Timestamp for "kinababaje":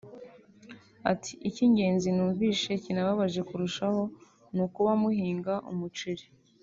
2.83-3.41